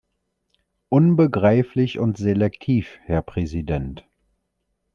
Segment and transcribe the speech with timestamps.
[0.89, 4.03] Unbegreiflich und selektiv, Herr Präsident.